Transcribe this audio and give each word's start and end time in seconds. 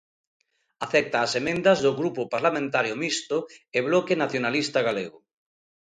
Acepta 0.85 1.17
as 1.25 1.33
emendas 1.41 1.77
do 1.85 1.91
Grupo 1.99 2.21
Parlamentario 2.33 2.95
Mixto 3.03 3.37
e 3.77 3.79
Bloque 3.87 4.19
Nacionalista 4.23 4.79
Galego. 4.87 5.19